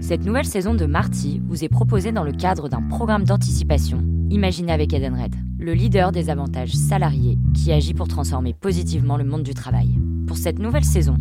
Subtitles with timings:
[0.00, 4.72] Cette nouvelle saison de Marty vous est proposée dans le cadre d'un programme d'anticipation imaginé
[4.72, 9.54] avec Edenred, le leader des avantages salariés qui agit pour transformer positivement le monde du
[9.54, 9.88] travail.
[10.26, 11.16] Pour cette nouvelle saison,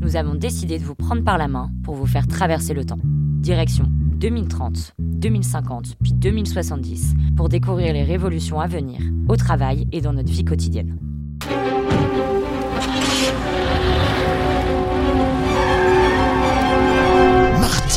[0.00, 3.00] nous avons décidé de vous prendre par la main pour vous faire traverser le temps.
[3.02, 10.12] Direction 2030, 2050, puis 2070 pour découvrir les révolutions à venir au travail et dans
[10.12, 10.98] notre vie quotidienne.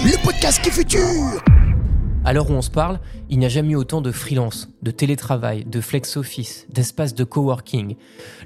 [0.04, 1.02] Le podcast qui futur
[2.26, 4.92] À l'heure où on se parle, il n'y a jamais eu autant de freelance, de
[4.92, 7.96] télétravail, de flex office, d'espaces de coworking.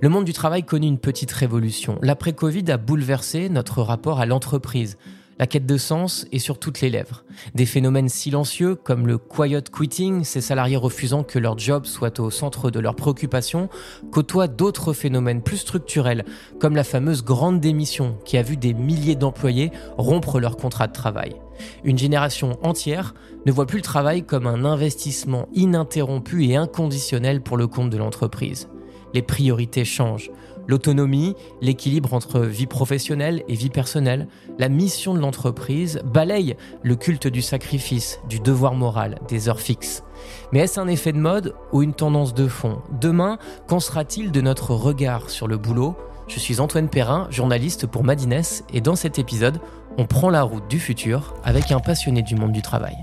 [0.02, 1.98] Le monde du travail connaît une petite révolution.
[2.04, 4.98] L'après-Covid a bouleversé notre rapport à l'entreprise,
[5.40, 7.24] la quête de sens est sur toutes les lèvres.
[7.54, 12.32] Des phénomènes silencieux comme le quiet quitting, ces salariés refusant que leur job soit au
[12.32, 13.70] centre de leurs préoccupations,
[14.12, 16.26] côtoient d'autres phénomènes plus structurels
[16.60, 20.94] comme la fameuse grande démission qui a vu des milliers d'employés rompre leur contrat de
[20.94, 21.36] travail.
[21.84, 23.14] Une génération entière
[23.46, 27.98] ne voit plus le travail comme un investissement ininterrompu et inconditionnel pour le compte de
[27.98, 28.70] l'entreprise.
[29.14, 30.32] Les priorités changent.
[30.68, 34.28] L'autonomie, l'équilibre entre vie professionnelle et vie personnelle,
[34.60, 40.04] la mission de l'entreprise balaye le culte du sacrifice, du devoir moral, des heures fixes.
[40.52, 42.82] Mais est-ce un effet de mode ou une tendance de fond?
[43.00, 43.38] Demain,
[43.68, 45.96] qu'en sera-t-il de notre regard sur le boulot?
[46.28, 48.42] Je suis Antoine Perrin, journaliste pour Madines,
[48.74, 49.62] et dans cet épisode,
[49.98, 52.98] on prend la route du futur avec un passionné du monde du travail.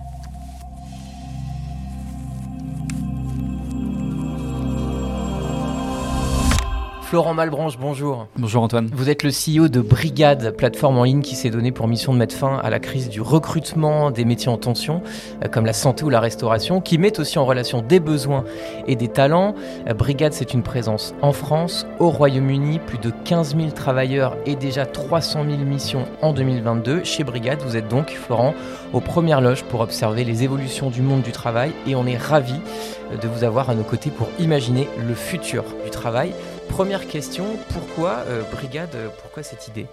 [7.14, 8.26] Florent Malbranche, bonjour.
[8.36, 8.90] Bonjour Antoine.
[8.92, 12.18] Vous êtes le CEO de Brigade, plateforme en ligne qui s'est donnée pour mission de
[12.18, 15.00] mettre fin à la crise du recrutement des métiers en tension,
[15.44, 18.42] euh, comme la santé ou la restauration, qui met aussi en relation des besoins
[18.88, 19.54] et des talents.
[19.88, 24.56] Euh, Brigade, c'est une présence en France, au Royaume-Uni, plus de 15 000 travailleurs et
[24.56, 27.04] déjà 300 000 missions en 2022.
[27.04, 28.54] Chez Brigade, vous êtes donc, Florent,
[28.92, 32.58] aux premières loges pour observer les évolutions du monde du travail et on est ravis
[33.12, 36.32] euh, de vous avoir à nos côtés pour imaginer le futur du travail.
[36.68, 39.86] Première question, pourquoi euh, Brigade Pourquoi cette idée?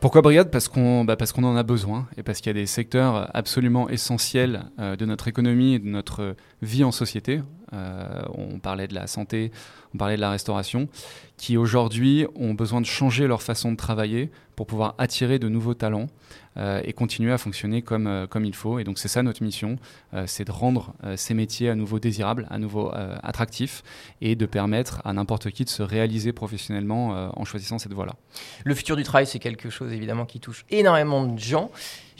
[0.00, 0.50] Pourquoi Brigade?
[0.50, 3.88] Parce qu'on bah qu'on en a besoin et parce qu'il y a des secteurs absolument
[3.90, 7.42] essentiels euh, de notre économie et de notre vie en société.
[7.72, 9.52] Euh, on parlait de la santé,
[9.94, 10.88] on parlait de la restauration,
[11.36, 15.74] qui aujourd'hui ont besoin de changer leur façon de travailler pour pouvoir attirer de nouveaux
[15.74, 16.08] talents
[16.56, 18.78] euh, et continuer à fonctionner comme, euh, comme il faut.
[18.78, 19.78] Et donc c'est ça notre mission,
[20.26, 22.90] c'est de rendre ces métiers à nouveau désirables, à nouveau
[23.22, 23.82] attractifs
[24.20, 28.14] et de permettre à n'importe qui de se réaliser professionnellement en choisissant cette voie-là.
[28.64, 31.70] Le futur du travail, c'est quelque chose évidemment qui touche énormément de gens.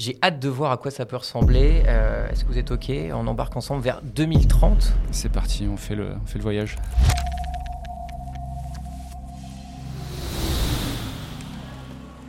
[0.00, 1.82] J'ai hâte de voir à quoi ça peut ressembler.
[1.86, 2.90] Euh, Est-ce que vous êtes OK?
[3.12, 4.94] On embarque ensemble vers 2030.
[5.10, 6.76] C'est parti, on fait le, on fait le voyage.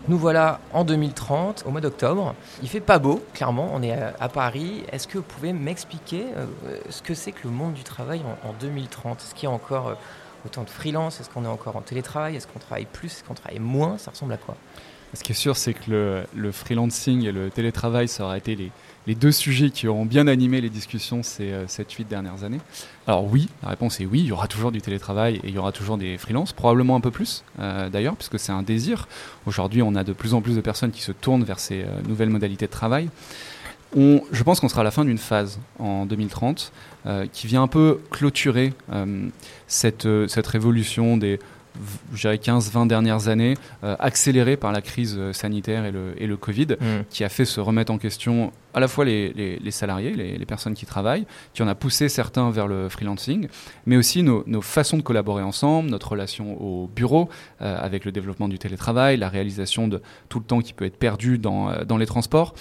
[0.09, 2.35] Nous voilà en 2030, au mois d'octobre.
[2.61, 4.83] Il fait pas beau, clairement, on est à, Paris.
[4.91, 8.49] Est-ce que vous pouvez m'expliquer euh, ce que c'est que le monde du travail en,
[8.49, 9.95] en 2030 Est-ce qu'il y a encore euh,
[10.45, 11.21] autant de freelance?
[11.21, 12.35] Est-ce qu'on est encore en télétravail?
[12.35, 13.13] Est-ce qu'on travaille plus?
[13.13, 13.97] Est-ce qu'on travaille moins?
[13.97, 14.57] Ça ressemble à quoi?
[15.13, 19.15] Ce qui est sûr, c'est que le, freelancing et le télétravail, ça aura été les,
[19.15, 22.61] deux sujets qui auront bien animé les discussions ces euh, 7-8 dernières années.
[23.07, 25.57] Alors oui, la réponse est oui, il y aura toujours du télétravail et il y
[25.57, 29.09] aura toujours des freelances, probablement un peu plus euh, d'ailleurs, puisque c'est un désir.
[29.45, 31.87] Aujourd'hui, on a de plus en plus de personnes qui se tournent vers ces euh,
[32.07, 33.09] nouvelles modalités de travail.
[33.95, 36.71] Je pense qu'on sera à la fin d'une phase en 2030
[37.05, 38.73] euh, qui vient un peu clôturer
[39.67, 40.07] cette,
[40.47, 41.39] révolution des
[42.15, 46.67] 15-20 dernières années, euh, accélérée par la crise euh, sanitaire et le, et le Covid,
[46.79, 47.03] Mm.
[47.09, 50.37] qui a fait se remettre en question à la fois les, les- les salariés, les,
[50.37, 53.47] les personnes qui travaillent, qui en a poussé certains vers le freelancing,
[53.85, 57.29] mais aussi nos, nos façons de collaborer ensemble, notre relation au bureau,
[57.61, 60.97] euh, avec le développement du télétravail, la réalisation de tout le temps qui peut être
[60.97, 62.53] perdu dans, euh, dans les transports.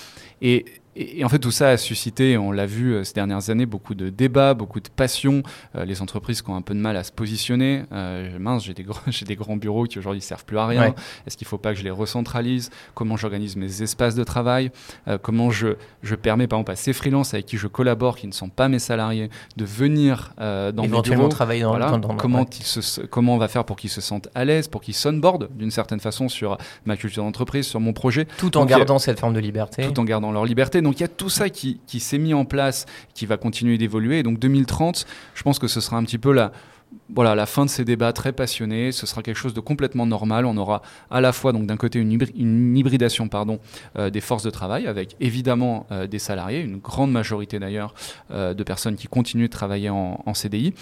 [0.42, 0.64] Et,
[0.96, 3.94] et, en fait, tout ça a suscité, on l'a vu euh, ces dernières années, beaucoup
[3.94, 5.42] de débats, beaucoup de passion.
[5.76, 7.84] Euh, les entreprises qui ont un peu de mal à se positionner.
[7.92, 10.82] Euh, mince, j'ai des, gros- des grands bureaux qui aujourd'hui servent plus à rien.
[10.88, 10.94] Ouais.
[11.26, 12.70] Est-ce qu'il ne faut pas que je les recentralise?
[12.94, 14.72] Comment j'organise mes espaces de travail?
[15.08, 15.68] Euh, Comment je,
[16.02, 18.68] je permets, par exemple, à ces freelances avec qui je collabore, qui ne sont pas
[18.68, 21.90] mes salariés, de venir euh, dans Éventuellement bureaux travailler dans, voilà.
[21.98, 22.46] dans- comment, ouais.
[22.58, 25.48] ils se, comment on va faire pour qu'ils se sentent à l'aise, pour qu'ils sonboardent
[25.54, 28.98] d'une certaine façon sur ma culture d'entreprise, sur mon projet, tout en Donc, a- gardant
[28.98, 29.86] cette forme de liberté.
[29.86, 30.80] tout en gardant leur liberté.
[30.82, 33.76] Donc il y a tout ça qui, qui s'est mis en place, qui va continuer
[33.78, 34.18] d'évoluer.
[34.18, 36.52] Et donc 2030, je pense que ce sera un petit peu la,
[37.14, 38.92] voilà, la fin de ces débats très passionnés.
[38.92, 40.46] Ce sera quelque chose de complètement normal.
[40.46, 43.28] On aura à la fois donc d'un côté une, hybri- une hybridation
[43.96, 47.94] euh, des forces de travail avec évidemment euh, des salariés, une grande majorité d'ailleurs
[48.30, 50.74] euh, de personnes qui continuent de travailler en CDI.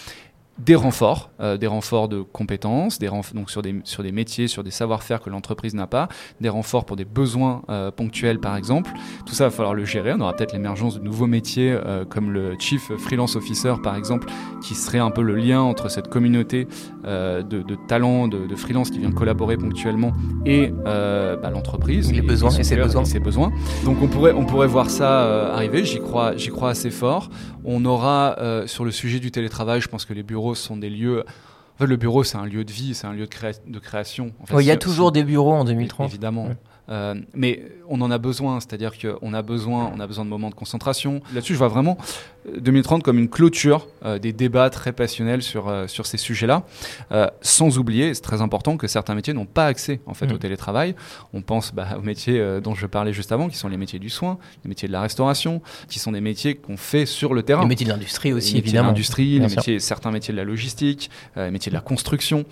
[0.58, 4.64] Des renforts, euh, des renforts de compétences, des donc sur des, sur des métiers, sur
[4.64, 6.08] des savoir-faire que l'entreprise n'a pas,
[6.40, 8.90] des renforts pour des besoins euh, ponctuels par exemple.
[9.24, 10.12] Tout ça, il va falloir le gérer.
[10.14, 14.28] On aura peut-être l'émergence de nouveaux métiers euh, comme le Chief Freelance Officer par exemple,
[14.62, 16.66] qui serait un peu le lien entre cette communauté
[17.04, 20.12] de, de, talents, de, de, freelance qui vient collaborer ponctuellement
[20.44, 22.12] et bah, l'entreprise.
[22.12, 23.04] Les besoins et, ses besoins.
[23.04, 23.52] ses besoins.
[23.84, 27.30] Donc on pourrait, on pourrait voir ça arriver, j'y crois, j'y crois assez fort.
[27.64, 31.24] On aura sur le sujet du télétravail, je pense que les bureaux sont des lieux.
[31.74, 34.32] En fait, le bureau, c'est un lieu de vie, c'est un lieu de, de création.
[34.58, 36.10] il y a toujours des bureaux en 2030.
[36.10, 36.48] Évidemment.
[36.90, 40.50] Euh, mais on en a besoin, c'est-à-dire qu'on a besoin, on a besoin de moments
[40.50, 41.20] de concentration.
[41.34, 41.98] Là-dessus, je vois vraiment
[42.56, 46.64] 2030 euh, comme une clôture euh, des débats très passionnels sur, sur ces sujets-là,
[47.40, 50.32] sans oublier, c'est très important, que certains métiers n'ont pas accès en fait mm.
[50.32, 50.94] au télétravail.
[51.32, 54.10] On pense bah, aux métiers dont je parlais juste avant, qui sont les métiers du
[54.10, 57.62] soin, les métiers de la restauration, qui sont des métiers qu'on fait sur le terrain.
[57.62, 58.88] Les métiers de l'industrie aussi, les évidemment.
[58.88, 62.44] L'industrie, métiers, certains métiers de la logistique, les métiers de la construction.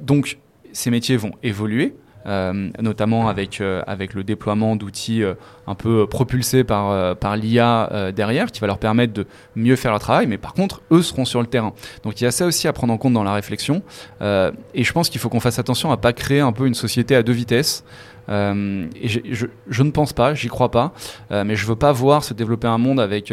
[0.00, 0.38] donc,
[0.72, 1.94] ces métiers vont évoluer.
[2.28, 5.32] Euh, notamment avec, euh, avec le déploiement d'outils euh,
[5.66, 9.26] un peu propulsés par, par l'IA derrière, qui va leur permettre de
[9.56, 11.72] mieux faire leur travail, mais par contre, eux seront sur le terrain.
[12.04, 13.82] Donc il y a ça aussi à prendre en compte dans la réflexion,
[14.20, 17.14] et je pense qu'il faut qu'on fasse attention à pas créer un peu une société
[17.14, 17.84] à deux vitesses.
[18.30, 20.92] et je, je, ne pense pas, j'y crois pas,
[21.30, 23.32] mais je veux pas voir se développer un monde avec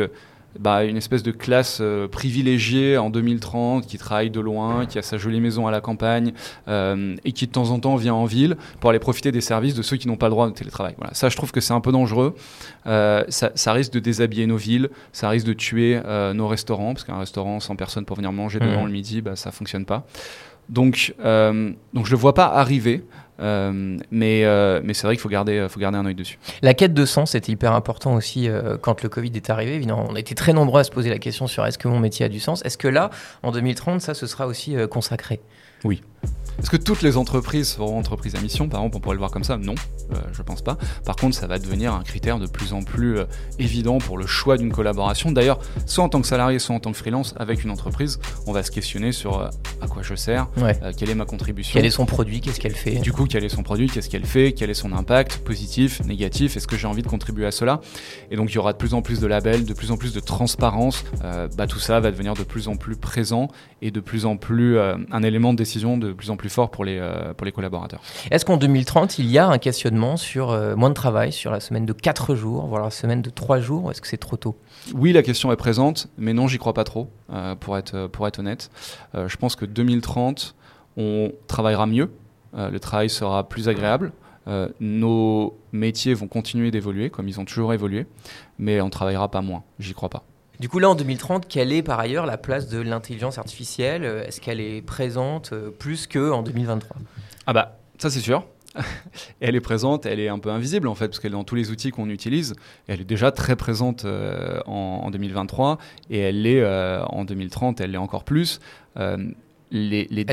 [0.60, 5.02] bah, une espèce de classe euh, privilégiée en 2030 qui travaille de loin, qui a
[5.02, 6.34] sa jolie maison à la campagne
[6.68, 9.76] euh, et qui de temps en temps vient en ville pour aller profiter des services
[9.76, 10.96] de ceux qui n'ont pas le droit de télétravail.
[10.98, 11.14] Voilà.
[11.14, 12.36] Ça, je trouve que c'est un peu dangereux.
[12.88, 16.00] Euh, ça, ça, risque de déshabiller nos villes, ça risque de tuer
[16.34, 18.88] nos restaurants, parce qu'un restaurant sans personne pour venir manger devant mmh.
[18.88, 20.06] le midi, bah, ça fonctionne pas.
[20.70, 23.04] Donc, donc je le vois pas arriver.
[23.40, 26.40] Euh, mais euh, mais c'est vrai qu'il faut garder, faut garder un œil dessus.
[26.62, 29.76] La quête de sens était hyper important aussi euh, quand le Covid est arrivé.
[29.76, 32.26] Évidemment, on été très nombreux à se poser la question sur est-ce que mon métier
[32.26, 32.64] a du sens?
[32.64, 33.10] Est-ce que là,
[33.44, 35.42] en 2030, ça, ce sera aussi consacré?
[35.84, 36.02] Oui.
[36.60, 39.32] Est-ce que toutes les entreprises seront entreprises à mission Par exemple, on pourrait le voir
[39.32, 39.58] comme ça?
[39.58, 39.76] Non,
[40.12, 40.78] euh, je pense pas.
[41.06, 43.26] Par contre, ça va devenir un critère de plus en plus euh,
[43.60, 45.32] évident pour le choix d'une collaboration.
[45.32, 48.54] D'ailleurs, soit en tant que salarié, soit en tant que freelance avec une entreprise, on
[48.54, 49.50] va se questionner sur euh,
[49.82, 50.48] à quoi je sers,
[50.98, 51.74] quelle est ma contribution.
[51.74, 52.96] Quel est son produit, qu'est-ce qu'elle fait?
[52.96, 56.56] Du coup, quel est son produit, qu'est-ce qu'elle fait, quel est son impact, positif, négatif,
[56.56, 57.82] est-ce que j'ai envie de contribuer à cela?
[58.32, 60.14] Et donc, il y aura de plus en plus de labels, de plus en plus
[60.14, 61.04] de transparence.
[61.58, 63.50] bah, tout ça va devenir de plus en plus présent
[63.82, 66.86] et de plus en plus un élément de décision de plus en plus fort pour
[66.86, 68.02] les, euh, pour les collaborateurs.
[68.32, 71.60] Est-ce qu'en 2030, il y a un questionnement sur euh, moins de travail, sur la
[71.60, 74.56] semaine de 4 jours, voire la semaine de 3 jours Est-ce que c'est trop tôt?
[74.94, 78.28] Oui, la question est présente, mais non, j'y crois pas trop, euh, pour, être, pour
[78.28, 78.70] être honnête.
[79.14, 80.56] je pense que 2030,
[80.98, 82.12] on travaillera mieux,
[82.54, 84.14] le travail sera plus agréable.
[84.80, 88.06] nos métiers vont continuer d'évoluer comme ils ont toujours évolué,
[88.60, 90.24] mais on travaillera pas moins, j'y crois pas.
[90.60, 94.06] Du coup, là, en 2030, quelle est par ailleurs la place de l'intelligence artificielle?
[94.26, 96.96] Est-ce qu'elle est présente euh, plus qu'en 2023
[97.48, 98.46] Ah bah, ça c'est sûr.
[99.40, 101.56] elle est présente, elle est un peu invisible en fait, parce qu'elle est dans tous
[101.56, 102.56] les outils qu'on utilise.
[102.88, 105.78] elle est déjà très présente euh, en, 2023
[106.10, 108.60] et elle l'est euh, en 2030, elle l'est encore plus.
[108.98, 110.26] les, les,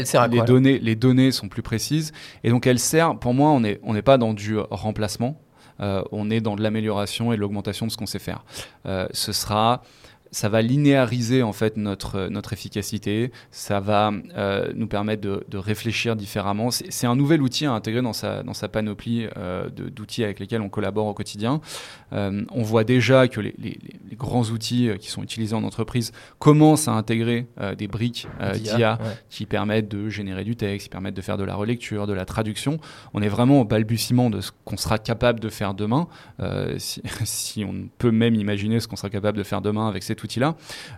[0.44, 3.94] données, les données sont plus précises et donc elle sert, pour moi, on n'est on
[4.02, 5.40] pas dans du remplacement,
[5.78, 8.44] on est dans de l'amélioration et de l'augmentation de ce qu'on sait faire.
[8.84, 9.82] ce sera
[10.32, 15.58] ça va linéariser en fait notre, notre efficacité, ça va euh, nous permettre de, de
[15.58, 16.70] réfléchir différemment.
[16.70, 20.62] C'est un nouvel outil à intégrer dans sa, dans sa panoplie euh, d'outils avec lesquels
[20.62, 21.60] on collabore au quotidien.
[22.14, 26.12] Euh, on voit déjà que les, les, les, grands outils qui sont utilisés en entreprise
[26.38, 27.46] commencent à intégrer
[27.76, 28.98] des briques d'IA
[29.28, 32.24] qui permettent de générer du texte, qui permettent de faire de la relecture, de la
[32.24, 32.78] traduction.
[33.14, 36.06] On est vraiment au balbutiement de ce qu'on sera capable de faire demain,
[36.78, 40.21] si, si, on peut même imaginer ce qu'on sera capable de faire demain avec cet
[40.24, 40.56] outil-là,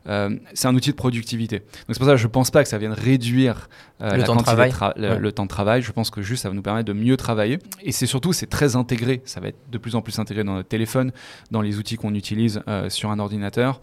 [0.08, 1.58] euh, c'est un outil de productivité.
[1.58, 3.68] Donc c'est pour ça que je ne pense pas que ça vienne réduire
[4.02, 4.72] euh, le, temps de travail.
[4.96, 5.82] le, temps de travail.
[5.82, 7.58] Je pense que juste ça va nous permettre de mieux travailler.
[7.82, 9.22] Et c'est surtout, c'est très intégré.
[9.24, 11.12] Ça va être de plus en plus intégré dans notre téléphone,
[11.50, 13.80] dans les outils qu'on utilise euh, sur un ordinateur.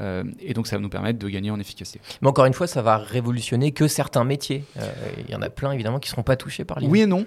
[0.00, 2.00] Et donc ça va nous permettre de gagner en efficacité.
[2.20, 4.64] Mais encore une fois, ça va révolutionner que certains métiers.
[5.18, 6.88] Il y en a plein évidemment qui ne seront pas touchés par l'IA.
[6.88, 7.26] Oui et non.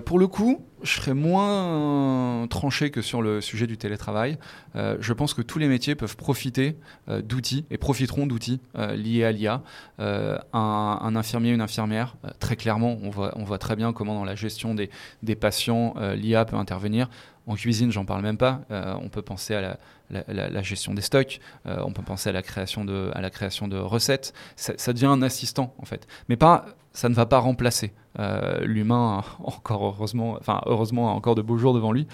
[0.00, 4.38] pour le coup, je serais moins tranché que sur le sujet du télétravail.
[4.76, 6.76] Euh, je pense que tous les métiers peuvent profiter
[7.08, 9.62] euh, d'outils et profiteront d'outils euh, liés à l'IA.
[9.98, 14.24] Un, un, infirmier, une infirmière, très clairement, on voit, on voit très bien comment dans
[14.24, 14.90] la gestion des,
[15.22, 17.08] des patients, l'IA peut intervenir.
[17.46, 18.60] En cuisine, j'en parle même pas.
[18.70, 19.78] on peut penser à
[20.10, 24.32] la, gestion des stocks, on peut penser à la création de, recettes.
[24.56, 29.22] Ça, devient un assistant en fait, mais pas ça ne va pas remplacer euh, l'humain
[29.42, 32.06] encore heureusement enfin heureusement a encore de beaux jours devant lui.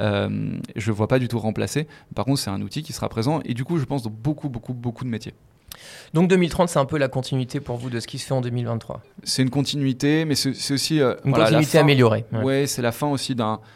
[0.00, 1.86] Euh, je ne vois pas du tout remplacer.
[2.14, 3.40] Par contre c'est un outil qui sera présent.
[3.44, 5.34] Et du coup je pense dans beaucoup beaucoup beaucoup de métiers
[6.12, 8.40] Donc 2030, c'est un peu la continuité pour vous de ce qui se fait en
[8.40, 9.00] 2023.
[9.22, 12.24] C'est une continuité, mais c'est aussi euh, une continuité améliorée.
[12.32, 13.34] Ouais, c'est la fin aussi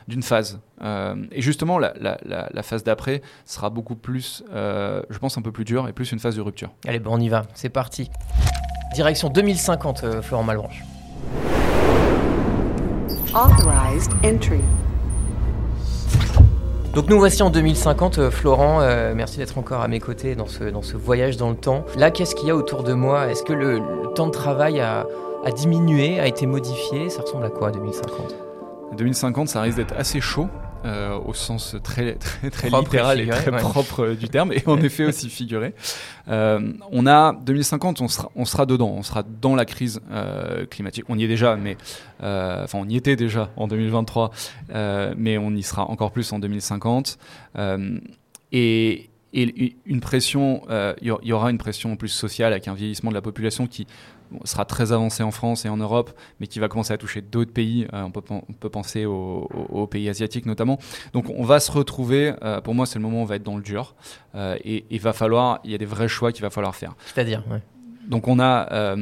[0.09, 0.61] d'une phase.
[0.83, 5.53] Euh, et justement, la, la, phase d'après sera beaucoup plus, euh, je pense, un peu
[5.53, 6.71] plus dure et plus une phase de rupture.
[6.87, 7.45] Allez, bon, on y va.
[7.55, 8.11] C'est parti.
[8.95, 10.83] Direction 2050, Florent Malbranche.
[13.35, 14.61] Authorized entry.
[16.95, 20.47] Donc nous voici en 2050, euh, Florent, euh, merci d'être encore à mes côtés dans
[20.47, 21.85] ce, voyage dans le temps.
[21.97, 23.31] Là, qu'est-ce qu'il y a autour de moi?
[23.31, 23.81] Est-ce que le,
[24.15, 25.07] temps de travail a,
[25.45, 27.11] a, diminué, a été modifié?
[27.11, 28.35] Ça ressemble à quoi 2050
[28.97, 30.49] 2050, ça risque d'être assez chaud.
[30.85, 35.05] Euh, au sens très, très, très littéral et, très propre du terme, et en effet
[35.05, 35.75] aussi figuré.
[36.29, 40.67] Euh, on a 2050, on sera, on sera dedans, on sera dans la crise euh,
[40.67, 41.05] climatique.
[41.09, 41.77] On y est déjà, mais
[42.21, 44.31] enfin on y était déjà en 2023,
[45.17, 47.19] mais on y sera encore plus en 2050.
[48.53, 50.63] et et une pression,
[51.03, 53.87] il y aura une pression plus sociale avec un vieillissement de la population qui
[54.45, 57.53] sera très avancé en France et en Europe, mais qui va commencer à toucher d'autres
[57.53, 57.87] pays.
[57.93, 60.79] Euh, on, peut, on, peut, penser aux, pays asiatiques notamment.
[61.13, 63.43] Donc on va se retrouver, euh, pour moi c'est le moment où on va être
[63.43, 63.95] dans le dur,
[64.35, 66.95] euh, et il va falloir, il y a des vrais choix qu'il va falloir faire.
[67.07, 67.43] C'est-à-dire
[68.07, 68.97] Donc on a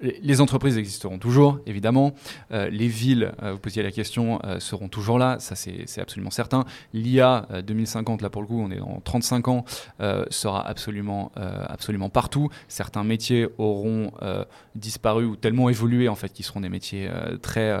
[0.00, 2.12] les entreprises existeront toujours, évidemment.
[2.52, 6.30] Euh, les villes, euh, vous posiez la question, euh, seront toujours là, ça c'est absolument
[6.30, 6.64] certain.
[6.92, 9.64] L'IA 2050, là pour le coup, on est dans 35 ans,
[10.30, 12.48] sera absolument, absolument partout.
[12.68, 14.12] Certains métiers auront
[14.74, 17.08] disparu ou tellement évolué en fait qu'ils seront des métiers
[17.42, 17.76] très,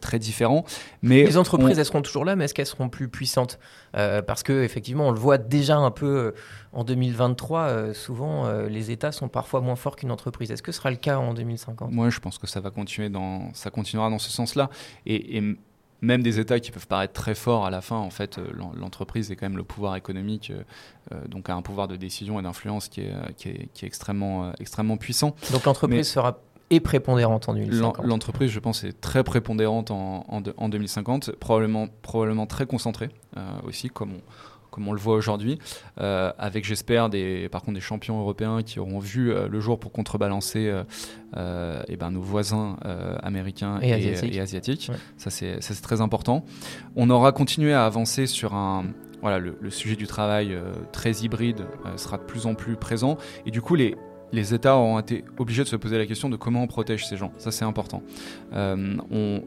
[0.00, 0.64] très différents.
[1.02, 3.58] Mais les entreprises, elles seront toujours là, mais est-ce qu'elles seront plus puissantes?
[3.92, 6.34] Parce que effectivement, on le voit déjà un peu
[6.72, 10.50] en 2023, euh, souvent, euh, les États sont parfois moins forts qu'une entreprise.
[10.50, 13.10] Est-ce que ce sera le cas en 2050 Moi, je pense que ça va continuer
[13.10, 14.70] dans, ça continuera dans ce sens-là.
[15.06, 15.42] Et,
[16.04, 19.30] même des États qui peuvent paraître très forts à la fin, en fait, euh, l'entreprise
[19.30, 20.52] est quand même le pouvoir économique,
[21.28, 25.36] donc a un pouvoir de décision et d'influence qui est, qui est, extrêmement, extrêmement puissant.
[25.52, 26.40] Donc l'entreprise sera
[26.72, 28.04] et prépondérante en 2050.
[28.04, 33.10] L'entreprise, je pense, est très prépondérante en, en, 2050, probablement, probablement très concentrée
[33.64, 34.20] aussi, comme on,
[34.72, 35.60] comme on le voit aujourd'hui,
[36.00, 39.78] euh, avec j'espère des, par contre des champions européens qui auront vu euh, le jour
[39.78, 40.82] pour contrebalancer et
[41.36, 42.76] euh, eh ben, nos voisins
[43.22, 44.90] américains et, asiatiques.
[45.18, 46.44] Ça c'est très important.
[46.96, 48.86] On aura continué à avancer sur un
[49.20, 50.56] voilà le, sujet du travail
[50.90, 53.94] très hybride sera de plus en plus présent et du coup les
[54.32, 57.16] les États auront été obligés de se poser la question de comment on protège ces
[57.16, 57.32] gens.
[57.38, 58.02] Ça, c'est important.
[58.52, 59.42] on,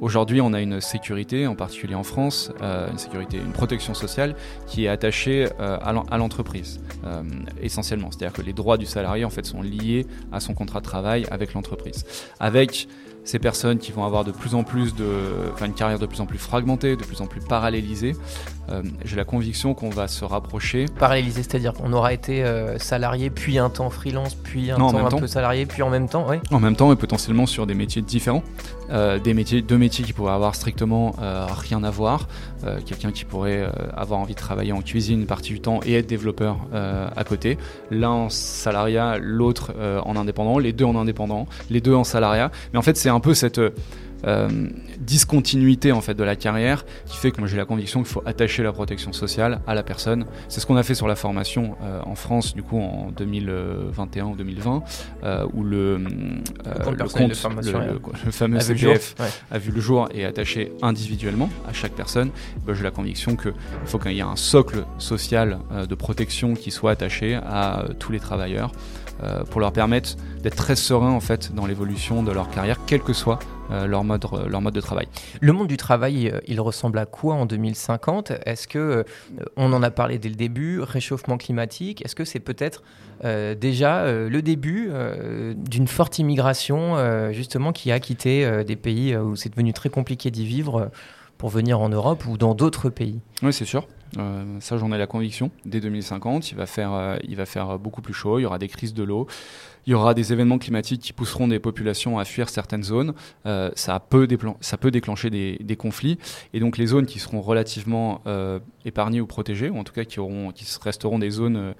[0.00, 4.36] Aujourd'hui, on a une sécurité, en particulier en France, euh, une sécurité, une protection sociale
[4.66, 7.22] qui est attachée euh, à l'entreprise, euh,
[7.60, 8.10] essentiellement.
[8.10, 11.26] C'est-à-dire que les droits du salarié, en fait, sont liés à son contrat de travail
[11.32, 12.04] avec l'entreprise.
[13.24, 15.06] Ces personnes qui vont avoir de plus en plus de,
[15.52, 18.14] enfin, une carrière de plus en plus fragmentée, de plus en plus parallélisée,
[18.70, 20.86] euh, j'ai la conviction qu'on va se rapprocher.
[20.98, 25.10] Parallélisé, c'est-à-dire qu'on aura été euh, salarié, puis un temps freelance, puis un temps un
[25.10, 26.36] peu salarié, puis en même temps, oui.
[26.50, 28.42] En même temps, et potentiellement sur des métiers différents,
[28.90, 32.28] euh, des métiers, deux métiers qui pourraient avoir strictement rien à voir.
[32.86, 36.08] Quelqu'un qui pourrait avoir envie de travailler en cuisine une partie du temps et être
[36.08, 37.56] développeur à côté.
[37.90, 39.72] L'un en salariat, l'autre
[40.04, 42.50] en indépendant, les deux en indépendant, les deux en salariat.
[42.72, 43.60] Mais en fait, c'est un peu cette
[44.26, 44.48] euh,
[44.98, 48.22] discontinuité en fait de la carrière qui fait que moi j'ai la conviction qu'il faut
[48.26, 50.26] attacher la protection sociale à la personne.
[50.48, 54.24] C'est ce qu'on a fait sur la formation euh, en France du coup en 2021
[54.26, 54.82] ou 2020
[55.22, 59.14] euh, où le, le, compte, le, fameux CPF
[59.52, 62.30] a vu le jour et attaché individuellement à chaque personne.
[62.66, 66.72] Ben, j'ai la conviction qu'il faut qu'il y ait un socle social de protection qui
[66.72, 68.72] soit attaché à tous les travailleurs.
[69.24, 73.00] Euh, pour leur permettre d'être très sereins en fait dans l'évolution de leur carrière, quel
[73.00, 73.40] que soit
[73.72, 75.08] euh, leur, mode, leur mode de travail.
[75.40, 79.02] Le monde du travail, il ressemble à quoi en 2050 Est-ce que, euh,
[79.56, 82.82] on en a parlé dès le début, réchauffement climatique, est-ce que c'est peut-être
[83.60, 84.90] déjà le début
[85.56, 90.46] d'une forte immigration justement qui a quitté des pays où c'est devenu très compliqué d'y
[90.46, 90.90] vivre
[91.38, 93.86] pour venir en Europe ou dans d'autres pays Oui, c'est sûr.
[94.16, 95.50] Euh, ça, j'en ai la conviction.
[95.64, 98.58] Dès 2050, il va, faire, euh, il va faire beaucoup plus chaud, il y aura
[98.58, 99.26] des crises de l'eau,
[99.86, 103.14] il y aura des événements climatiques qui pousseront des populations à fuir certaines zones.
[103.46, 104.26] Euh, ça, peut
[104.60, 106.18] ça peut déclencher des, conflits.
[106.52, 108.22] Et donc, les zones qui seront relativement
[108.84, 111.74] épargnées ou protégées, ou en tout cas qui, auront, qui resteront des zones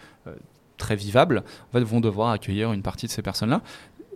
[0.77, 3.63] très vivables, vont devoir accueillir une partie de ces personnes-là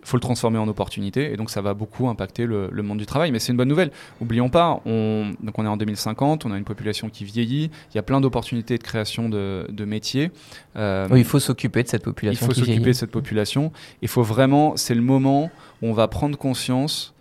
[0.03, 3.31] faut le transformer en opportunité et donc ça va beaucoup impacter le, monde du travail.
[3.31, 3.91] Mais c'est une bonne nouvelle.
[4.21, 7.95] Oublions pas, on, donc on est en 2050, on a une population qui vieillit, il
[7.95, 10.31] y a plein d'opportunités de création de, métiers.
[10.75, 12.45] Euh, il faut s'occuper de cette population.
[12.45, 13.71] Il faut s'occuper de cette population.
[14.01, 17.13] Il faut vraiment, c'est le moment où on va prendre conscience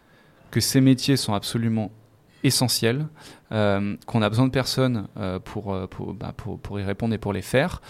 [0.50, 1.90] que ces métiers sont absolument
[2.44, 3.06] essentiels,
[3.52, 7.18] euh, qu'on a besoin de personnes euh, pour, pour, bah, pour, pour, y répondre et
[7.18, 7.80] pour les faire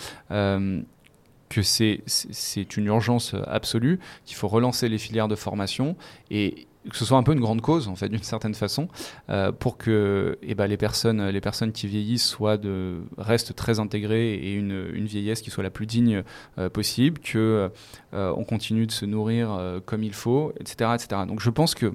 [1.52, 5.96] que c'est une urgence absolue, qu'il faut relancer les filières de formation
[6.30, 8.88] et que ce soit un peu une grande cause en fait d'une certaine façon
[9.30, 13.78] euh, pour que eh ben, les personnes les personnes qui vieillissent soient de restent très
[13.78, 16.24] intégrées et une, une vieillesse qui soit la plus digne
[16.58, 17.70] euh, possible que
[18.14, 21.92] euh, on continue de se nourrir comme il faut etc etc donc je pense que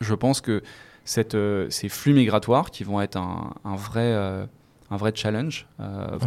[0.00, 0.62] je pense que
[1.06, 1.36] cette,
[1.70, 4.46] ces flux migratoires qui vont être un vrai
[4.90, 5.66] un vrai challenge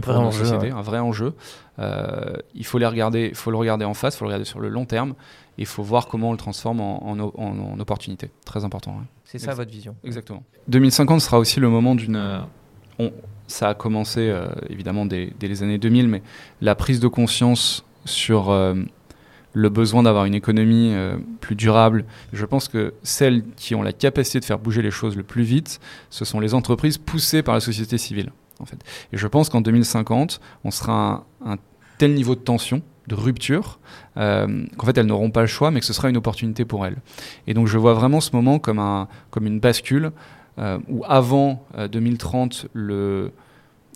[0.02, 1.34] pour la société, un vrai enjeu.
[1.80, 4.60] il faut les regarder, il faut le regarder en face, il faut le regarder sur
[4.60, 5.14] le long terme
[5.58, 8.30] il faut voir comment on le transforme en, opportunité.
[8.46, 9.02] Très important.
[9.26, 9.96] C'est ça votre vision.
[10.04, 10.44] Exactement.
[10.68, 12.16] 2050 sera aussi le moment d'une.
[12.16, 13.10] Euh,
[13.48, 16.22] ça a commencé euh, évidemment dès, les années 2000, mais
[16.62, 18.76] la prise de conscience sur euh,
[19.54, 20.94] le besoin d'avoir une économie
[21.42, 22.06] plus durable.
[22.34, 25.44] Je pense que celles qui ont la capacité de faire bouger les choses le plus
[25.44, 28.32] vite, ce sont les entreprises poussées par la société civile.
[28.60, 28.78] En fait.
[29.14, 31.58] Et je pense qu'en 2050, on sera un, un
[31.98, 33.80] tel niveau de tension de rupture,
[34.18, 36.86] euh, qu'en fait elles n'auront pas le choix, mais que ce sera une opportunité pour
[36.86, 36.98] elles.
[37.48, 40.12] Et donc je vois vraiment ce moment comme, un, comme une bascule
[40.60, 43.30] euh, où avant 2030, euh,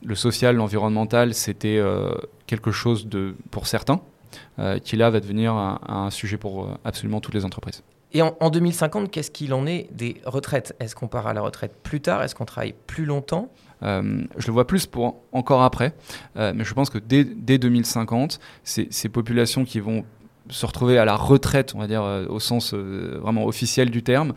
[0.03, 1.81] le, social, l'environnemental, c'était
[2.47, 4.01] quelque chose de, pour certains,
[4.83, 7.83] qui là va devenir un sujet pour absolument toutes les entreprises.
[8.13, 10.75] Et en, 2050, qu'est-ce qu'il en est des retraites?
[10.79, 12.21] Est-ce qu'on part à la retraite plus tard?
[12.23, 13.49] Est-ce qu'on travaille plus longtemps?
[13.83, 15.93] Euh, je le vois plus pour encore après,
[16.37, 20.03] euh, mais je pense que dès, 2050, ces, ces, populations qui vont
[20.49, 24.33] se retrouver à la retraite, on va dire euh, au sens vraiment officiel du terme,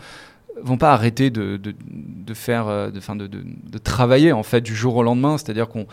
[0.62, 4.61] vont pas arrêter de, de, de faire, euh, de, fin de, de, travailler en fait
[4.61, 5.37] du jour au lendemain.
[5.38, 5.87] C'est-à-dire qu'il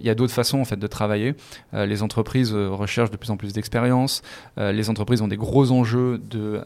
[0.00, 1.34] y a d'autres façons en fait de travailler.
[1.74, 4.22] Euh, les entreprises euh, recherchent de plus en plus d'expérience.
[4.56, 6.60] les entreprises ont des gros enjeux de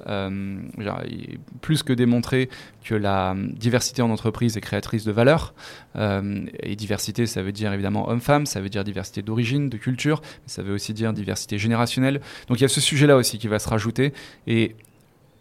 [1.61, 2.49] plus que démontrer
[2.85, 5.54] que la diversité en entreprise est créatrice de valeur.
[5.97, 10.49] et diversité, ça veut dire évidemment homme-femme, ça veut dire diversité d'origine, de culture, mais
[10.49, 12.21] ça veut aussi dire diversité générationnelle.
[12.49, 14.12] Donc il y a ce sujet-là aussi qui va se rajouter.
[14.47, 14.76] Et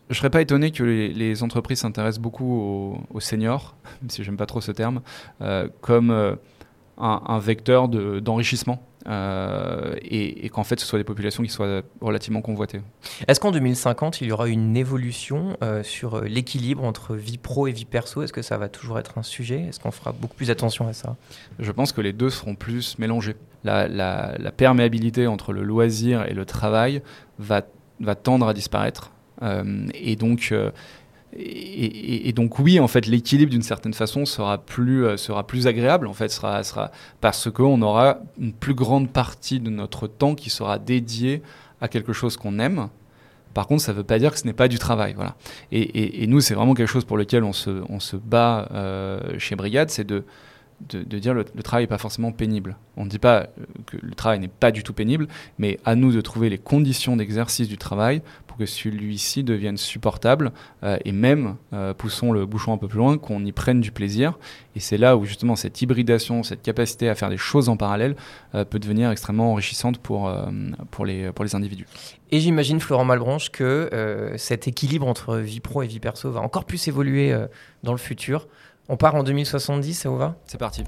[0.10, 4.46] je serais pas étonné que les, entreprises s'intéressent beaucoup aux, seniors, même si j'aime pas
[4.46, 5.02] trop ce terme,
[5.42, 6.36] euh, comme euh,
[6.98, 8.84] un, vecteur d'enrichissement.
[9.08, 12.82] Euh, et, qu'en fait ce soit des populations qui soient relativement convoitées.
[13.30, 17.86] Est-ce qu'en 2050 il y aura une évolution sur l'équilibre entre vie pro et vie
[17.86, 18.22] perso?
[18.24, 19.62] Est-ce que ça va toujours être un sujet?
[19.62, 21.16] Est-ce qu'on fera beaucoup plus attention à ça?
[21.60, 23.38] Je pense que les deux seront plus mélangés.
[23.64, 27.02] La, la perméabilité entre le loisir et le travail
[27.40, 27.62] va,
[28.02, 30.54] va tendre à disparaître et donc
[31.38, 35.68] euh, et, donc oui, en fait, l'équilibre d'une certaine façon sera plus, euh, sera plus
[35.68, 40.34] agréable, en fait, sera, sera parce qu'on aura une plus grande partie de notre temps
[40.34, 41.44] qui sera dédiée
[41.82, 42.90] à quelque chose qu'on aime.
[43.54, 45.36] Par contre, ça ne veut pas dire que ce n'est pas du travail, voilà.
[45.72, 48.70] Et, nous, c'est vraiment quelque chose pour lequel on se, on se bat
[49.38, 50.24] chez Brigade, c'est de,
[50.88, 52.78] de, dire le, le travail n'est pas forcément pénible.
[52.96, 53.48] On ne dit pas
[53.88, 57.16] que le travail n'est pas du tout pénible, mais à nous de trouver les conditions
[57.18, 58.22] d'exercice du travail
[58.60, 60.52] que celui-ci devienne supportable
[60.84, 63.92] euh, et même, euh, poussons le bouchon un peu plus loin, qu'on y prenne du
[63.92, 64.38] plaisir.
[64.76, 68.18] Et c'est là où justement cette hybridation, cette capacité à faire des choses en parallèle
[68.56, 70.32] euh, peut devenir extrêmement enrichissante pour,
[70.92, 71.88] pour, les, pour les individus.
[72.32, 76.66] Et j'imagine, Florent Malbranche, que cet équilibre entre vie pro et vie perso va encore
[76.66, 77.34] plus évoluer
[77.84, 78.48] dans le futur.
[78.90, 80.36] On part en 2070, ça vous va?
[80.46, 80.84] C'est parti.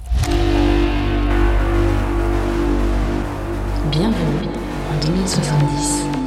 [3.91, 4.49] Bienvenue
[4.89, 6.20] en 2070.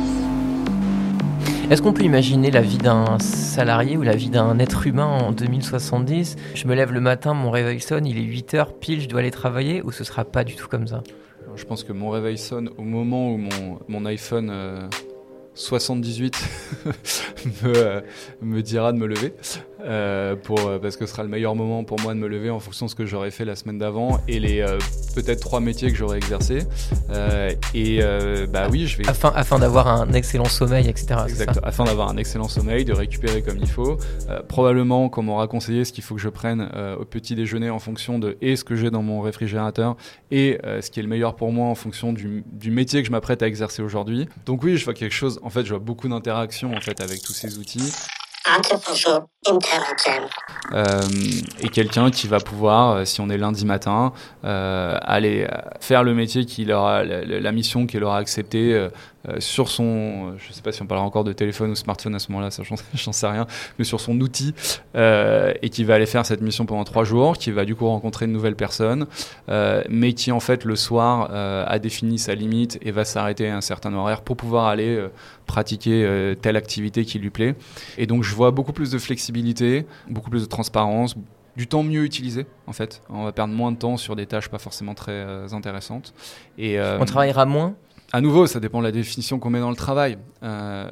[1.71, 5.33] Est-ce qu'on peut imaginer la vie d'un salarié ou la vie d'un être humain en
[5.33, 9.09] 2070 Je me lève le matin, mon réveil sonne, il est 8 heures pile, je
[9.09, 11.03] dois aller travailler ou ce sera pas du tout comme ça?
[11.57, 13.41] Je pense que mon réveil sonne au moment où
[13.89, 14.53] mon, iPhone
[15.55, 16.37] 78
[16.87, 16.93] euh,
[17.65, 18.01] euh,
[18.43, 19.33] me, dira de me lever.
[19.85, 22.49] Euh, pour, euh, parce que ce sera le meilleur moment pour moi de me lever
[22.49, 24.79] en fonction de ce que j'aurais fait la semaine d'avant et les euh,
[25.15, 26.61] peut-être trois métiers que j'aurais exercés.
[27.75, 28.01] et
[28.49, 29.09] bah oui, je vais.
[29.09, 31.21] Afin, afin d'avoir un excellent sommeil, etc.
[31.29, 31.61] Exact.
[31.63, 33.99] Afin d'avoir un excellent sommeil, de récupérer comme il faut.
[34.49, 36.69] probablement qu'on m'aura conseillé ce qu'il faut que je prenne
[36.99, 39.97] au petit déjeuner en fonction de et ce que j'ai dans mon réfrigérateur
[40.31, 43.13] et ce qui est le meilleur pour moi en fonction du, du métier que je
[43.13, 44.29] m'apprête à exercer aujourd'hui.
[44.47, 45.41] Donc oui, je vois quelque chose.
[45.43, 47.93] En fait, je vois beaucoup d'interactions en fait avec tous ces outils.
[50.73, 51.01] Euh,
[51.61, 54.13] et quelqu'un qui va pouvoir, euh, si on est lundi matin,
[54.45, 55.49] euh, aller
[55.81, 58.89] faire le métier qu'il aura, la, mission qu'il aura acceptée
[59.29, 62.15] euh, sur son, je ne sais pas si on parlera encore de téléphone ou smartphone
[62.15, 62.51] à ce moment-là,
[62.95, 63.47] j'en sais rien,
[63.79, 64.55] mais sur son outil,
[64.97, 67.87] euh, et qui va aller faire cette mission pendant trois jours, qui va du coup
[67.87, 69.07] rencontrer une nouvelle personne,
[69.49, 73.57] euh, mais qui en fait le soir a défini sa limite et va s'arrêter à
[73.57, 75.03] un certain horaire pour pouvoir aller
[75.47, 77.55] pratiquer telle activité qui lui plaît.
[77.99, 81.17] Et donc je vois beaucoup plus de flexibilité, beaucoup plus de transparence,
[81.57, 83.03] du temps mieux utilisé en fait.
[83.09, 86.15] On va perdre moins de temps sur des tâches pas forcément très intéressantes.
[86.59, 87.75] Et, on travaillera moins
[88.15, 90.19] à nouveau, ça dépend de la définition qu'on met dans le travail.
[90.45, 90.89] Euh,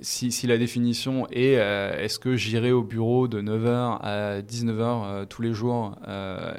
[0.00, 4.80] si, si, la définition est euh, est-ce que j'irai au bureau de 9h à 19h
[4.80, 5.98] euh, tous les jours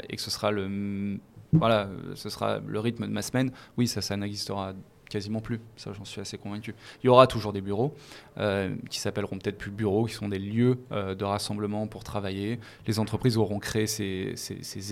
[0.07, 1.17] et que ce sera le
[1.53, 4.73] voilà, ce sera le rythme de ma semaine, oui, ça, ça n'existera
[5.11, 5.59] quasiment plus.
[5.75, 6.73] Ça, j'en suis assez convaincu.
[7.03, 7.93] Il y aura toujours des bureaux
[8.37, 12.59] euh, qui s'appelleront peut-être plus bureaux, qui sont des lieux euh, de rassemblement pour travailler.
[12.87, 14.33] Les entreprises auront créé ces,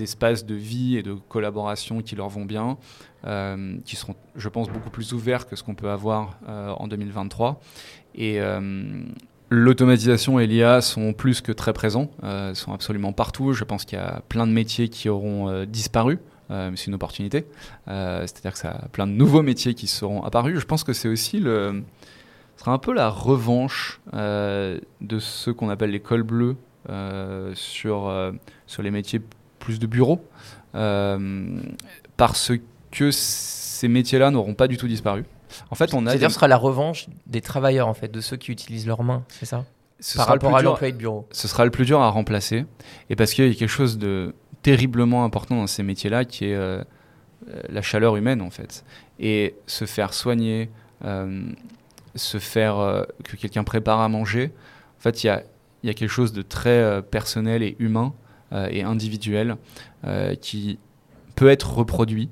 [0.02, 2.78] espaces de vie et de collaboration qui leur vont bien,
[3.26, 7.62] euh, qui seront, je pense, beaucoup plus ouverts que ce qu'on peut avoir en 2023.
[8.16, 8.40] Et
[9.52, 12.12] L'automatisation et l'IA sont plus que très présents,
[12.54, 13.54] sont absolument partout.
[13.54, 16.20] Je pense qu'il y a plein de métiers qui auront disparu
[16.52, 17.46] euh, c'est une opportunité.
[17.88, 20.60] Euh, c'est-à-dire que ça a plein de nouveaux métiers qui seront apparus.
[20.60, 21.84] Je pense que c'est aussi le,
[22.56, 26.56] ce sera un peu la revanche euh, de ceux qu'on appelle les cols bleus
[27.54, 28.32] sur,
[28.66, 29.22] sur les métiers
[29.60, 30.26] plus de bureau,
[32.18, 32.52] parce
[32.92, 35.24] que ces métiers-là n'auront pas du tout disparu.
[35.70, 36.12] En fait, on a.
[36.12, 39.24] C'est-à-dire, ce sera la revanche des travailleurs, en fait, de ceux qui utilisent leurs mains,
[39.28, 39.66] c'est ça?
[40.16, 41.28] Par rapport à l'employé de bureau.
[41.32, 42.66] Ce sera le plus dur à remplacer,
[43.10, 46.56] et parce qu'il y a quelque chose de terriblement important dans ces métiers-là, qui est
[46.56, 46.84] euh,
[47.50, 48.84] euh, la chaleur humaine en fait.
[49.19, 50.69] Et se faire soigner,
[51.06, 51.52] euh,
[52.15, 54.52] se faire que quelqu'un prépare à manger,
[54.98, 55.43] en fait, il y a,
[55.84, 58.13] y a, quelque chose de très personnel et humain
[58.52, 59.58] et individuel
[60.41, 60.80] qui
[61.36, 62.30] peut être reproduit,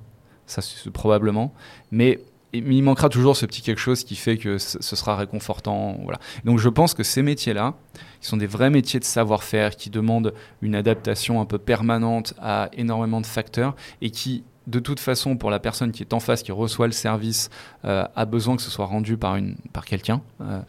[0.48, 0.62] ça
[0.92, 1.54] probablement,
[1.92, 2.20] mais
[2.58, 5.98] il manquera toujours ce petit quelque chose qui fait que ce sera réconfortant.
[6.04, 6.20] Voilà.
[6.46, 7.76] Donc je pense que ces métiers-là,
[8.22, 12.70] qui sont des vrais métiers de savoir-faire, qui demandent une adaptation un peu permanente à
[12.74, 16.44] énormément de facteurs et qui, de toute façon, pour la personne qui est en face,
[16.44, 17.50] qui reçoit le service,
[17.86, 19.38] euh, a besoin que ce soit rendu par,
[19.74, 20.22] par quelqu'un.
[20.42, 20.62] Euh,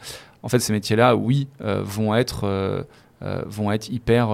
[0.43, 2.85] en fait, ces métiers-là, oui, euh, vont, être,
[3.21, 4.29] vont être hyper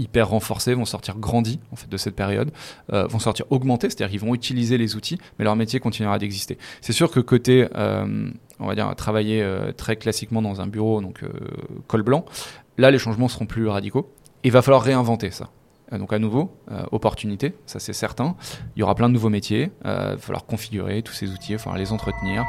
[0.00, 2.50] hyper renforcés, vont sortir grandis en fait, de cette période,
[2.92, 6.58] euh, vont sortir augmentés, c'est-à-dire qu'ils vont utiliser les outils, mais leur métier continuera d'exister.
[6.80, 11.00] C'est sûr que côté, euh, on va dire, travailler euh, très classiquement dans un bureau,
[11.00, 11.22] donc
[11.86, 12.24] col blanc,
[12.78, 14.12] là les changements seront plus radicaux.
[14.42, 15.50] Il va falloir réinventer ça.
[15.92, 16.52] Donc à nouveau,
[16.92, 18.36] opportunité, ça c'est certain.
[18.76, 21.56] Il y aura plein de nouveaux métiers, il va falloir configurer tous ces outils, il
[21.56, 22.44] va falloir les entretenir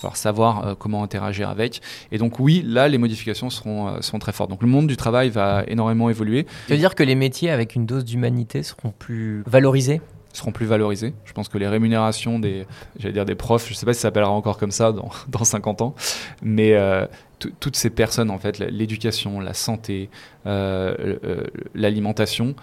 [0.00, 1.80] falloir savoir euh, comment interagir avec.
[2.12, 4.50] Et donc oui, là, les modifications seront, euh, seront très fortes.
[4.50, 6.46] Donc le monde du travail va énormément évoluer.
[6.68, 10.00] Ça veut dire que les métiers avec une dose d'humanité seront plus valorisés?
[10.32, 11.12] Seront plus valorisés.
[11.24, 12.66] Je pense que les rémunérations des,
[12.98, 15.10] j'allais dire des profs, je ne sais pas si ça s'appellera encore comme ça dans,
[15.28, 15.94] dans 50 ans,
[16.42, 17.06] mais euh,
[17.60, 20.10] toutes ces personnes, en fait, l'éducation, la santé,
[20.46, 22.54] euh, euh, l'alimentation,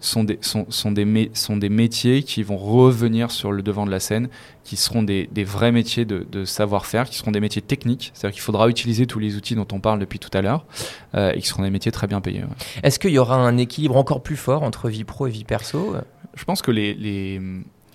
[0.00, 3.90] sont, des, sont, sont, des sont des métiers qui vont revenir sur le devant de
[3.90, 4.28] la scène,
[4.64, 8.34] qui seront des, des vrais métiers de, de savoir-faire, qui seront des métiers techniques, c'est-à-dire
[8.34, 10.66] qu'il faudra utiliser tous les outils dont on parle depuis tout à l'heure,
[11.14, 12.44] et qui seront des métiers très bien payés.
[12.82, 15.94] Est-ce qu'il y aura un équilibre encore plus fort entre vie pro et vie perso?
[16.34, 17.40] Je pense que les, les,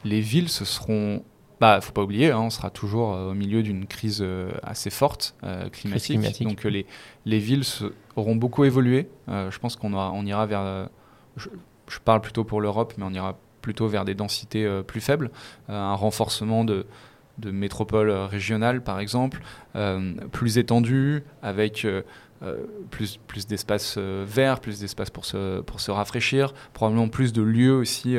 [0.03, 1.23] les villes se seront
[1.61, 4.89] bah, faut pas oublier, hein, on sera toujours euh, au milieu d'une crise euh, assez
[4.89, 6.87] forte euh, climatique, Donc les,
[7.25, 7.63] les villes
[8.15, 9.07] auront beaucoup évolué.
[9.27, 10.89] je pense qu'on on ira vers.
[11.37, 11.49] Je,
[11.87, 15.29] je, parle plutôt pour l'Europe, mais on ira plutôt vers des densités plus faibles,
[15.69, 16.87] un renforcement de,
[17.37, 19.41] de métropoles régionales, par exemple,
[20.31, 21.85] plus étendues, avec
[22.89, 27.75] plus, plus d'espace vert, plus d'espace pour se, pour se rafraîchir, probablement plus de lieux
[27.75, 28.17] aussi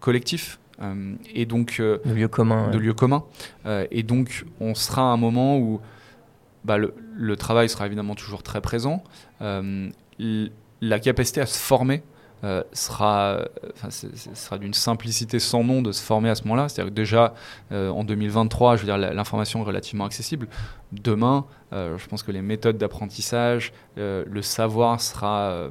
[0.00, 0.60] collectifs.
[1.34, 2.70] Et donc, de lieux communs.
[2.70, 3.24] De lieux communs.
[3.90, 5.80] et donc, on sera à un moment où
[6.64, 9.02] bah, le, le, travail sera évidemment toujours très présent.
[9.40, 12.02] la capacité à se former
[12.44, 13.48] euh, sera,
[13.88, 16.68] sera d'une simplicité sans nom de se former à ce moment-là.
[16.68, 17.32] C'est-à-dire que déjà,
[17.72, 20.46] euh, en 2023, je veux dire, l'information est relativement accessible.
[21.02, 25.68] Demain, euh, je pense que les méthodes d'apprentissage, le savoir sera,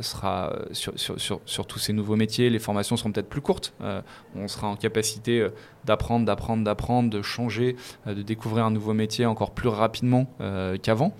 [0.00, 2.50] sera sur, sur, sur, tous ces nouveaux métiers.
[2.50, 3.72] Les formations seront peut-être plus courtes.
[4.34, 5.46] on sera en capacité
[5.84, 10.26] d'apprendre, d'apprendre, d'apprendre, de changer, de découvrir un nouveau métier encore plus rapidement
[10.82, 11.14] qu'avant.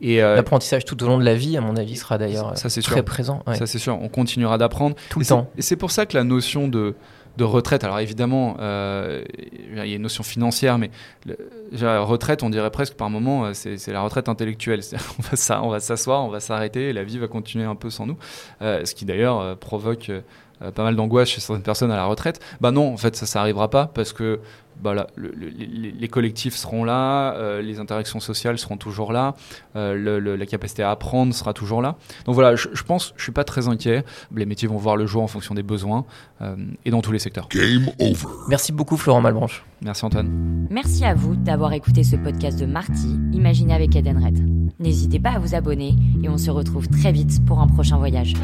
[0.00, 3.42] Et l'apprentissage tout au long de la vie, à mon avis, sera d'ailleurs très présent.
[3.54, 3.98] Ça c'est sûr.
[4.00, 4.96] On continue d'apprendre.
[5.08, 5.48] Tout le temps.
[5.56, 6.96] Et c'est pour ça que la notion de,
[7.36, 9.24] de retraite, alors évidemment, euh,
[9.70, 10.90] il y a une notion financière, mais
[11.72, 14.80] la retraite, on dirait presque par moment, euh, c'est la retraite intellectuelle.
[15.62, 18.16] On va s'asseoir, on va s'arrêter, la vie va continuer un peu sans nous.
[18.62, 20.10] Euh, ce qui d'ailleurs provoque
[20.74, 22.40] pas mal d'angoisse chez certaines personnes à la retraite.
[22.60, 24.40] Bah non, en fait, ça, ça arrivera pas parce que
[24.82, 29.34] bah, les, collectifs seront là, euh, les interactions sociales seront toujours là,
[29.76, 31.96] euh, la capacité à apprendre sera toujours là.
[32.24, 34.04] Donc voilà, je, pense, je suis pas très inquiet.
[34.34, 36.04] Les métiers vont voir le jour en fonction des besoins
[36.40, 37.48] euh, et dans tous les secteurs.
[37.50, 38.26] Game over.
[38.48, 39.64] Merci beaucoup Florent Malbranche.
[39.82, 40.66] Merci Antoine.
[40.70, 44.38] Merci à vous d'avoir écouté ce podcast de Marty, Imaginez avec Edenred.
[44.78, 48.34] N'hésitez pas à vous abonner et on se retrouve très vite pour un prochain voyage.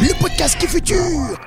[0.00, 1.38] Le podcast qui futur